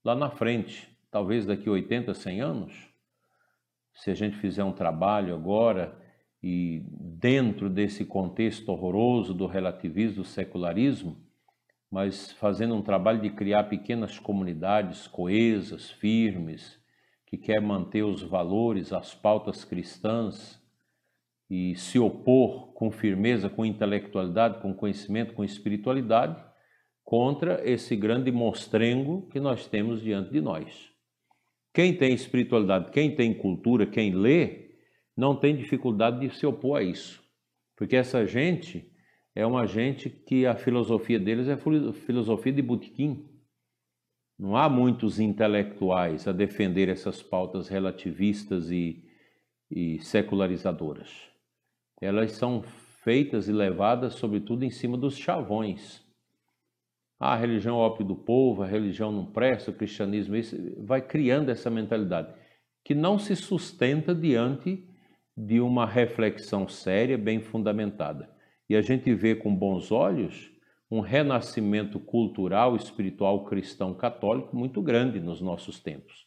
[0.04, 2.88] lá na frente, talvez daqui 80, 100 anos.
[3.94, 5.96] Se a gente fizer um trabalho agora
[6.42, 11.16] e dentro desse contexto horroroso do relativismo, do secularismo,
[11.92, 16.80] mas fazendo um trabalho de criar pequenas comunidades coesas, firmes,
[17.26, 20.58] que quer manter os valores, as pautas cristãs
[21.50, 26.42] e se opor com firmeza, com intelectualidade, com conhecimento, com espiritualidade,
[27.04, 30.90] contra esse grande monstrengo que nós temos diante de nós.
[31.74, 34.70] Quem tem espiritualidade, quem tem cultura, quem lê,
[35.14, 37.22] não tem dificuldade de se opor a isso.
[37.76, 38.91] Porque essa gente
[39.34, 43.28] é uma gente que a filosofia deles é filosofia de botequim.
[44.38, 49.04] Não há muitos intelectuais a defender essas pautas relativistas e,
[49.70, 51.10] e secularizadoras.
[52.00, 52.62] Elas são
[53.02, 56.02] feitas e levadas, sobretudo, em cima dos chavões
[57.24, 61.00] ah, a religião é ópio do povo, a religião não presta, o cristianismo, isso, vai
[61.00, 62.34] criando essa mentalidade
[62.84, 64.84] que não se sustenta diante
[65.36, 68.28] de uma reflexão séria, bem fundamentada.
[68.72, 70.50] E a gente vê com bons olhos
[70.90, 76.26] um renascimento cultural, espiritual cristão católico muito grande nos nossos tempos.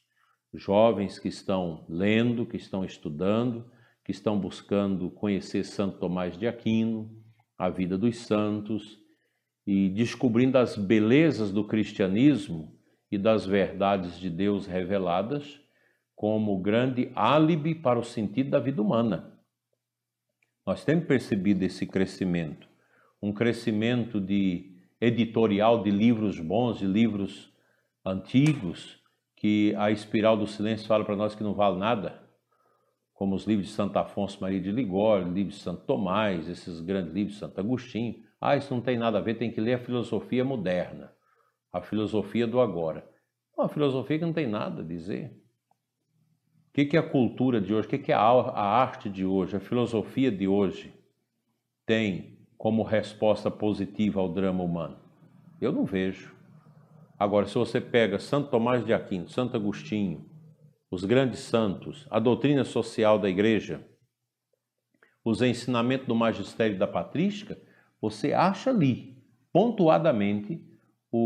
[0.54, 3.66] Jovens que estão lendo, que estão estudando,
[4.04, 7.10] que estão buscando conhecer Santo Tomás de Aquino,
[7.58, 9.00] a vida dos santos,
[9.66, 12.78] e descobrindo as belezas do cristianismo
[13.12, 15.60] e das verdades de Deus reveladas
[16.14, 19.35] como grande álibi para o sentido da vida humana.
[20.66, 22.68] Nós temos percebido esse crescimento,
[23.22, 27.53] um crescimento de editorial de livros bons, de livros
[28.03, 28.99] antigos,
[29.36, 32.20] que a Espiral do Silêncio fala para nós que não vale nada,
[33.13, 37.13] como os livros de Santo Afonso Maria de Ligório, livros de Santo Tomás, esses grandes
[37.13, 38.16] livros de Santo Agostinho.
[38.41, 41.13] Ah, isso não tem nada a ver, tem que ler a filosofia moderna,
[41.72, 43.07] a filosofia do agora.
[43.55, 45.32] Uma filosofia que não tem nada a dizer.
[46.76, 47.88] Que é a cultura de hoje?
[47.88, 49.55] O que é a arte de hoje?
[49.55, 50.93] A filosofia de hoje
[51.86, 54.97] tem como resposta positiva ao drama humano?
[55.61, 56.36] Eu não vejo.
[57.17, 60.30] Agora, se você pega Santo Tomás de Aquino, Santo Agostinho,
[60.91, 63.82] os grandes santos, a doutrina social da igreja,
[65.23, 67.57] os ensinamentos do magistério da patrística,
[68.01, 69.23] você acha ali,
[69.53, 70.61] pontuadamente,
[71.09, 71.19] o,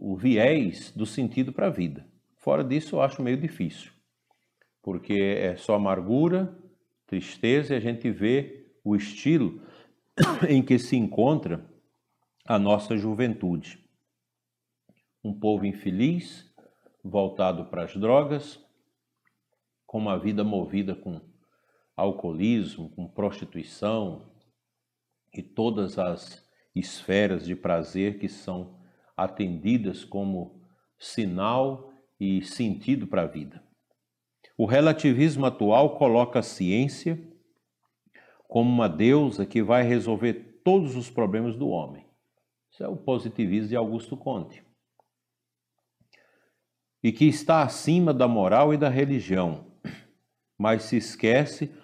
[0.00, 2.08] o, o viés do sentido para a vida.
[2.38, 3.92] Fora disso, eu acho meio difícil,
[4.82, 6.56] porque é só amargura,
[7.06, 9.62] tristeza, e a gente vê o estilo
[10.48, 11.64] em que se encontra
[12.46, 13.78] a nossa juventude.
[15.22, 16.50] Um povo infeliz,
[17.04, 18.64] voltado para as drogas,
[19.86, 21.20] com uma vida movida com
[21.96, 24.30] alcoolismo, com prostituição,
[25.32, 28.80] e todas as esferas de prazer que são
[29.16, 30.62] atendidas como
[30.98, 33.62] sinal e sentido para a vida.
[34.60, 37.18] O relativismo atual coloca a ciência
[38.46, 42.04] como uma deusa que vai resolver todos os problemas do homem.
[42.70, 44.62] Isso é o positivismo de Augusto Conte.
[47.02, 49.64] E que está acima da moral e da religião,
[50.58, 51.74] mas se esquece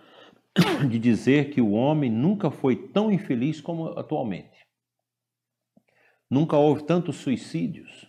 [0.87, 4.67] de dizer que o homem nunca foi tão infeliz como atualmente.
[6.29, 8.06] Nunca houve tantos suicídios.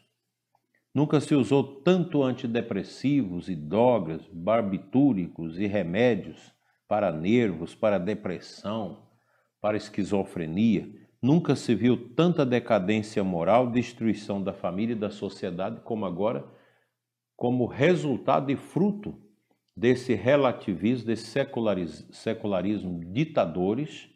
[0.93, 6.51] Nunca se usou tanto antidepressivos e drogas, barbitúricos e remédios
[6.87, 9.07] para nervos, para depressão,
[9.61, 10.89] para esquizofrenia.
[11.21, 16.47] Nunca se viu tanta decadência moral, destruição da família e da sociedade como agora,
[17.35, 19.15] como resultado e fruto
[19.75, 24.09] desse relativismo, desse secularismo, secularismo ditadores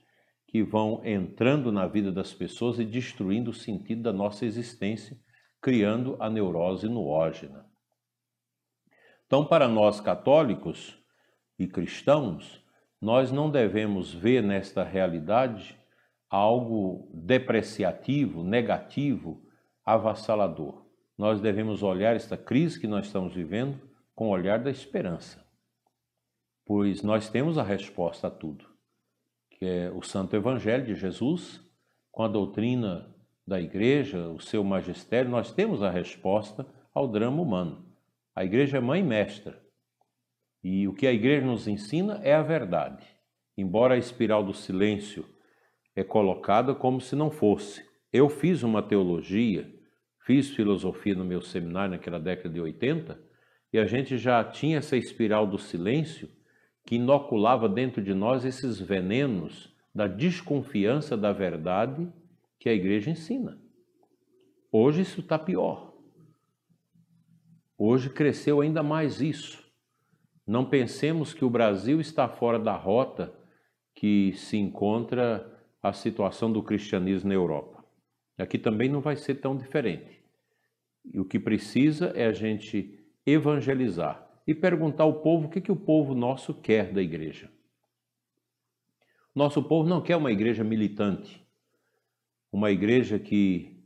[0.47, 5.17] que vão entrando na vida das pessoas e destruindo o sentido da nossa existência,
[5.61, 7.65] criando a neurose noógena.
[9.25, 10.97] Então, para nós católicos
[11.57, 12.63] e cristãos,
[12.99, 15.79] nós não devemos ver nesta realidade
[16.29, 19.41] algo depreciativo, negativo,
[19.85, 20.85] avassalador.
[21.17, 23.79] Nós devemos olhar esta crise que nós estamos vivendo
[24.15, 25.41] com o olhar da esperança
[26.73, 28.65] pois nós temos a resposta a tudo,
[29.49, 31.61] que é o Santo Evangelho de Jesus,
[32.09, 33.13] com a doutrina
[33.51, 37.85] da Igreja, o seu magistério, nós temos a resposta ao drama humano.
[38.33, 39.61] A Igreja é mãe mestra.
[40.63, 43.05] E o que a Igreja nos ensina é a verdade,
[43.57, 45.25] embora a espiral do silêncio
[45.93, 47.85] é colocada como se não fosse.
[48.13, 49.69] Eu fiz uma teologia,
[50.25, 53.19] fiz filosofia no meu seminário naquela década de 80,
[53.73, 56.29] e a gente já tinha essa espiral do silêncio
[56.85, 62.09] que inoculava dentro de nós esses venenos da desconfiança da verdade
[62.61, 63.59] que a igreja ensina.
[64.71, 65.97] Hoje isso está pior.
[67.75, 69.67] Hoje cresceu ainda mais isso.
[70.45, 73.33] Não pensemos que o Brasil está fora da rota
[73.95, 77.83] que se encontra a situação do cristianismo na Europa.
[78.37, 80.23] Aqui também não vai ser tão diferente.
[81.11, 85.71] E o que precisa é a gente evangelizar, e perguntar ao povo o que, que
[85.71, 87.51] o povo nosso quer da igreja.
[89.33, 91.40] Nosso povo não quer uma igreja militante,
[92.51, 93.81] uma igreja que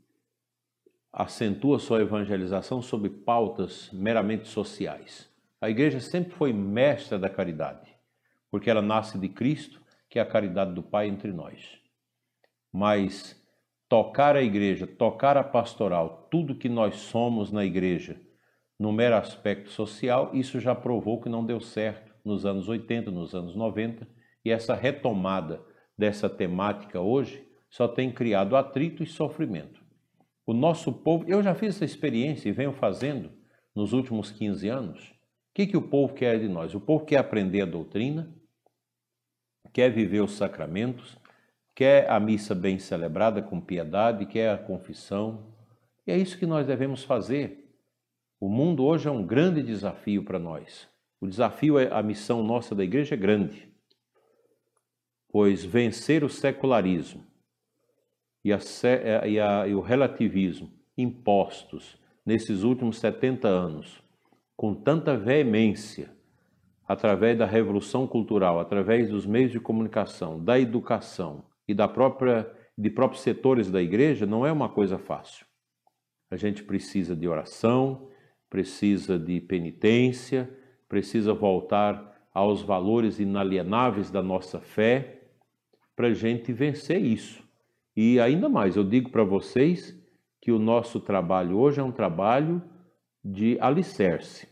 [1.14, 5.30] acentua sua evangelização sobre pautas meramente sociais.
[5.62, 7.90] A igreja sempre foi mestra da caridade,
[8.52, 11.80] porque ela nasce de Cristo, que é a caridade do Pai entre nós.
[12.72, 13.42] Mas
[13.88, 18.20] tocar a igreja, tocar a pastoral, tudo que nós somos na igreja,
[18.78, 23.34] no mero aspecto social, isso já provou que não deu certo nos anos 80, nos
[23.34, 24.08] anos 90,
[24.44, 25.62] e essa retomada
[25.98, 29.84] dessa temática hoje só tem criado atrito e sofrimento.
[30.48, 33.34] O nosso povo, eu já fiz essa experiência e venho fazendo
[33.76, 35.10] nos últimos 15 anos.
[35.10, 35.14] O
[35.54, 36.74] que, que o povo quer de nós?
[36.74, 38.34] O povo quer aprender a doutrina,
[39.74, 41.18] quer viver os sacramentos,
[41.76, 45.54] quer a missa bem celebrada com piedade, quer a confissão.
[46.08, 47.76] E é isso que nós devemos fazer.
[48.40, 50.88] O mundo hoje é um grande desafio para nós.
[51.20, 53.70] O desafio, é a missão nossa da igreja é grande,
[55.28, 57.25] pois vencer o secularismo
[58.46, 58.60] e, a,
[59.28, 64.04] e, a, e o relativismo impostos nesses últimos 70 anos,
[64.56, 66.12] com tanta veemência,
[66.88, 72.90] através da revolução cultural, através dos meios de comunicação, da educação e da própria de
[72.90, 75.46] próprios setores da igreja, não é uma coisa fácil.
[76.30, 78.10] A gente precisa de oração,
[78.50, 80.50] precisa de penitência,
[80.90, 85.22] precisa voltar aos valores inalienáveis da nossa fé
[85.96, 87.45] para a gente vencer isso.
[87.96, 89.98] E ainda mais, eu digo para vocês
[90.42, 92.62] que o nosso trabalho hoje é um trabalho
[93.24, 94.48] de alicerce.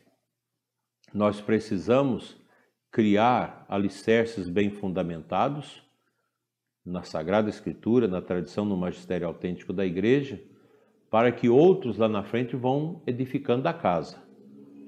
[1.13, 2.37] Nós precisamos
[2.91, 5.83] criar alicerces bem fundamentados
[6.85, 10.41] na Sagrada Escritura, na tradição no magistério autêntico da igreja,
[11.09, 14.21] para que outros lá na frente vão edificando a casa.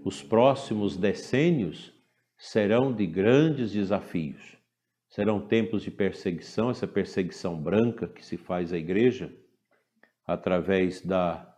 [0.04, 1.94] Os próximos decênios
[2.38, 4.55] serão de grandes desafios.
[5.16, 9.34] Serão tempos de perseguição, essa perseguição branca que se faz à igreja
[10.28, 11.56] através da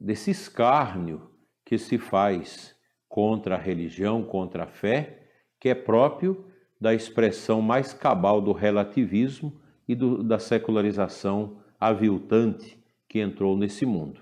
[0.00, 1.30] desse escárnio
[1.64, 2.74] que se faz
[3.08, 5.28] contra a religião, contra a fé,
[5.60, 6.46] que é próprio
[6.80, 12.76] da expressão mais cabal do relativismo e do, da secularização aviltante
[13.08, 14.20] que entrou nesse mundo.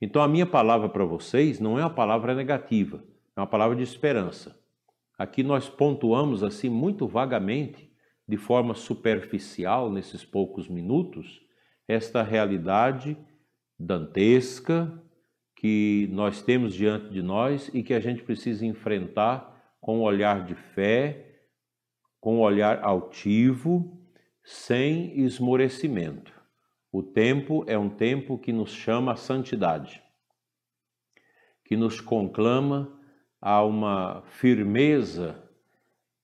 [0.00, 3.04] Então, a minha palavra para vocês não é uma palavra negativa,
[3.36, 4.55] é uma palavra de esperança.
[5.18, 7.90] Aqui nós pontuamos assim muito vagamente,
[8.28, 11.40] de forma superficial, nesses poucos minutos,
[11.88, 13.16] esta realidade
[13.78, 15.02] dantesca
[15.54, 20.44] que nós temos diante de nós e que a gente precisa enfrentar com um olhar
[20.44, 21.40] de fé,
[22.20, 23.96] com um olhar altivo,
[24.42, 26.32] sem esmorecimento.
[26.92, 30.02] O tempo é um tempo que nos chama à santidade,
[31.64, 32.95] que nos conclama
[33.40, 35.42] a uma firmeza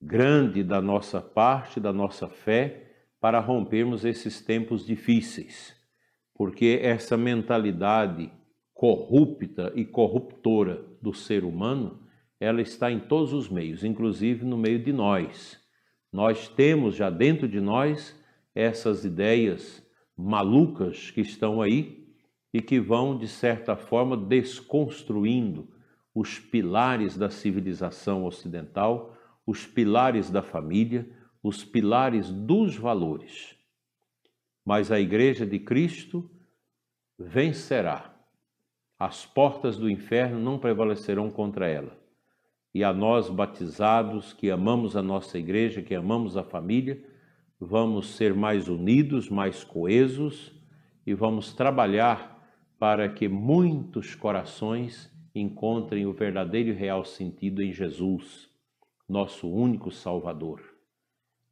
[0.01, 2.91] grande da nossa parte, da nossa fé,
[3.21, 5.77] para rompermos esses tempos difíceis,
[6.35, 8.33] porque essa mentalidade
[8.75, 12.01] corrupta e corruptora do ser humano,
[12.41, 15.61] ela está em todos os meios, inclusive no meio de nós.
[16.13, 18.21] Nós temos já dentro de nós
[18.53, 19.81] essas ideias
[20.17, 22.09] malucas que estão aí
[22.53, 25.69] e que vão, de certa forma, desconstruindo
[26.15, 31.09] os pilares da civilização ocidental, os pilares da família,
[31.43, 33.57] os pilares dos valores.
[34.65, 36.31] Mas a Igreja de Cristo
[37.19, 38.15] vencerá.
[38.99, 41.99] As portas do inferno não prevalecerão contra ela.
[42.75, 47.05] E a nós, batizados, que amamos a nossa igreja, que amamos a família,
[47.61, 50.53] vamos ser mais unidos, mais coesos
[51.07, 52.33] e vamos trabalhar
[52.79, 58.51] para que muitos corações encontrem o verdadeiro e real sentido em Jesus,
[59.09, 60.62] nosso único Salvador.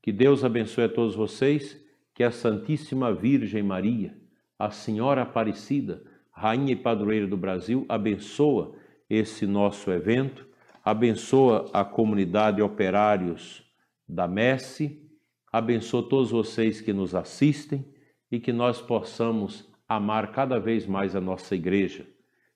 [0.02, 1.80] Que Deus abençoe a todos vocês,
[2.14, 4.16] que a Santíssima Virgem Maria,
[4.58, 8.74] a Senhora Aparecida, Rainha e Padroeira do Brasil, abençoa
[9.08, 10.46] esse nosso evento,
[10.84, 13.64] abençoa a comunidade operários
[14.08, 15.10] da Messe
[15.52, 17.84] abençoe todos vocês que nos assistem
[18.30, 22.06] e que nós possamos amar cada vez mais a nossa igreja,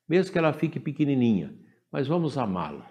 [0.09, 1.55] mesmo que ela fique pequenininha,
[1.91, 2.91] mas vamos amá-la,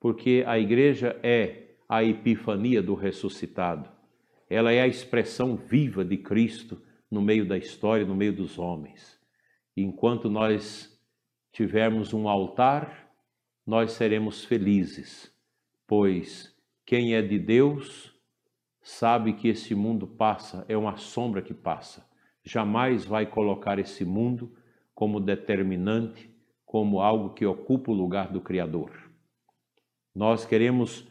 [0.00, 3.90] porque a igreja é a epifania do ressuscitado.
[4.48, 9.18] Ela é a expressão viva de Cristo no meio da história, no meio dos homens.
[9.76, 10.94] Enquanto nós
[11.52, 13.10] tivermos um altar,
[13.66, 15.32] nós seremos felizes,
[15.86, 16.54] pois
[16.84, 18.14] quem é de Deus
[18.82, 22.06] sabe que esse mundo passa, é uma sombra que passa.
[22.42, 24.54] Jamais vai colocar esse mundo
[24.94, 26.30] como determinante,
[26.74, 28.90] como algo que ocupa o lugar do Criador.
[30.12, 31.06] Nós queremos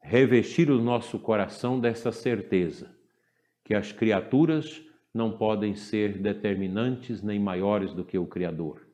[0.00, 2.96] revestir o nosso coração dessa certeza
[3.62, 4.82] que as criaturas
[5.12, 8.88] não podem ser determinantes nem maiores do que o Criador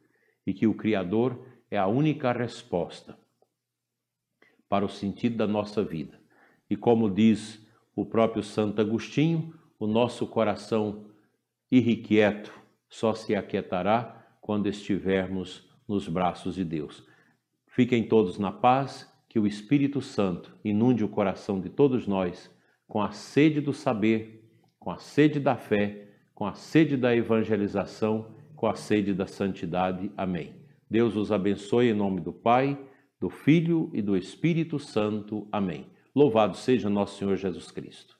[0.45, 3.17] e que o Criador é a única resposta
[4.69, 6.21] para o sentido da nossa vida.
[6.69, 7.65] E como diz
[7.95, 11.07] o próprio Santo Agostinho, o nosso coração
[11.71, 12.53] irrequieto
[12.89, 17.07] só se aquietará quando estivermos nos braços de Deus.
[17.67, 22.51] Fiquem todos na paz, que o Espírito Santo inunde o coração de todos nós
[22.87, 28.35] com a sede do saber, com a sede da fé, com a sede da evangelização,
[28.55, 30.11] com a sede da santidade.
[30.17, 30.55] Amém.
[30.89, 32.79] Deus os abençoe em nome do Pai,
[33.21, 35.49] do Filho e do Espírito Santo.
[35.51, 35.87] Amém.
[36.15, 38.17] Louvado seja nosso Senhor Jesus Cristo.